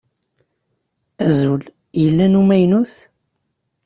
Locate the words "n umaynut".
2.27-2.93